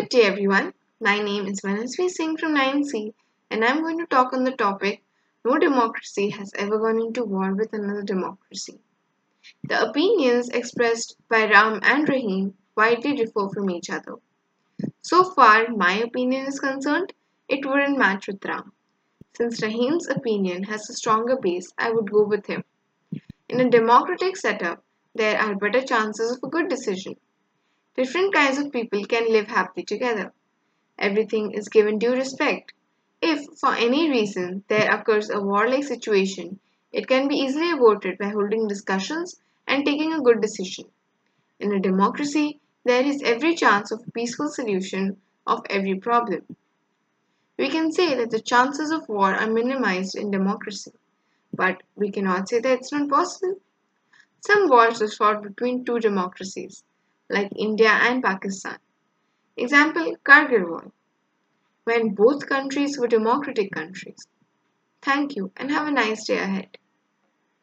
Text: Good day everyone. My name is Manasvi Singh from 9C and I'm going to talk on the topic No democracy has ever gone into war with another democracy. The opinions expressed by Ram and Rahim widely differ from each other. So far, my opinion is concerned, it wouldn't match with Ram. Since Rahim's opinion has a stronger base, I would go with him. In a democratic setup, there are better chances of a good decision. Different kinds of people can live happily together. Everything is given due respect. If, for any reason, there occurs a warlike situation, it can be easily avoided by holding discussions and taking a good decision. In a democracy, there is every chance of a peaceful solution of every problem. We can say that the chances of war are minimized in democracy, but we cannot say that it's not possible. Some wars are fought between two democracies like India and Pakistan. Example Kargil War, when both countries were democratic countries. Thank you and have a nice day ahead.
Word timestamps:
Good 0.00 0.08
day 0.08 0.22
everyone. 0.22 0.72
My 0.98 1.18
name 1.18 1.46
is 1.46 1.60
Manasvi 1.60 2.08
Singh 2.08 2.38
from 2.38 2.54
9C 2.54 3.12
and 3.50 3.62
I'm 3.62 3.82
going 3.82 3.98
to 3.98 4.06
talk 4.06 4.32
on 4.32 4.44
the 4.44 4.50
topic 4.50 5.02
No 5.44 5.58
democracy 5.58 6.30
has 6.30 6.54
ever 6.54 6.78
gone 6.78 6.98
into 7.02 7.22
war 7.22 7.52
with 7.52 7.74
another 7.74 8.02
democracy. 8.02 8.80
The 9.62 9.90
opinions 9.90 10.48
expressed 10.48 11.18
by 11.28 11.44
Ram 11.44 11.80
and 11.82 12.08
Rahim 12.08 12.54
widely 12.74 13.14
differ 13.14 13.50
from 13.50 13.68
each 13.68 13.90
other. 13.90 14.14
So 15.02 15.22
far, 15.22 15.68
my 15.68 15.98
opinion 15.98 16.46
is 16.46 16.60
concerned, 16.60 17.12
it 17.46 17.66
wouldn't 17.66 17.98
match 17.98 18.26
with 18.26 18.42
Ram. 18.42 18.72
Since 19.34 19.60
Rahim's 19.60 20.08
opinion 20.08 20.62
has 20.62 20.88
a 20.88 20.94
stronger 20.94 21.36
base, 21.36 21.74
I 21.76 21.90
would 21.90 22.10
go 22.10 22.22
with 22.22 22.46
him. 22.46 22.64
In 23.50 23.60
a 23.60 23.68
democratic 23.68 24.38
setup, 24.38 24.82
there 25.14 25.38
are 25.38 25.56
better 25.56 25.82
chances 25.82 26.38
of 26.38 26.42
a 26.42 26.48
good 26.48 26.70
decision. 26.70 27.16
Different 28.02 28.32
kinds 28.32 28.56
of 28.56 28.72
people 28.72 29.04
can 29.04 29.30
live 29.30 29.48
happily 29.48 29.84
together. 29.84 30.32
Everything 30.98 31.52
is 31.52 31.68
given 31.68 31.98
due 31.98 32.14
respect. 32.14 32.72
If, 33.20 33.58
for 33.58 33.74
any 33.74 34.08
reason, 34.08 34.64
there 34.68 34.90
occurs 34.90 35.28
a 35.28 35.38
warlike 35.38 35.84
situation, 35.84 36.60
it 36.92 37.06
can 37.06 37.28
be 37.28 37.34
easily 37.34 37.70
avoided 37.70 38.16
by 38.16 38.30
holding 38.30 38.66
discussions 38.66 39.38
and 39.68 39.84
taking 39.84 40.14
a 40.14 40.22
good 40.22 40.40
decision. 40.40 40.86
In 41.58 41.74
a 41.74 41.78
democracy, 41.78 42.58
there 42.84 43.04
is 43.04 43.22
every 43.22 43.54
chance 43.54 43.90
of 43.90 44.00
a 44.00 44.10
peaceful 44.12 44.48
solution 44.48 45.20
of 45.46 45.66
every 45.68 45.96
problem. 45.96 46.56
We 47.58 47.68
can 47.68 47.92
say 47.92 48.14
that 48.14 48.30
the 48.30 48.40
chances 48.40 48.92
of 48.92 49.10
war 49.10 49.34
are 49.34 49.46
minimized 49.46 50.16
in 50.16 50.30
democracy, 50.30 50.92
but 51.52 51.82
we 51.96 52.10
cannot 52.10 52.48
say 52.48 52.60
that 52.60 52.78
it's 52.78 52.92
not 52.92 53.10
possible. 53.10 53.60
Some 54.40 54.70
wars 54.70 55.02
are 55.02 55.10
fought 55.10 55.42
between 55.42 55.84
two 55.84 55.98
democracies 55.98 56.82
like 57.30 57.50
India 57.56 57.88
and 57.90 58.22
Pakistan. 58.22 58.78
Example 59.56 60.16
Kargil 60.24 60.68
War, 60.68 60.92
when 61.84 62.14
both 62.14 62.46
countries 62.48 62.98
were 62.98 63.08
democratic 63.08 63.72
countries. 63.72 64.26
Thank 65.02 65.36
you 65.36 65.52
and 65.56 65.70
have 65.70 65.88
a 65.88 65.92
nice 65.92 66.26
day 66.26 66.38
ahead. 66.38 66.79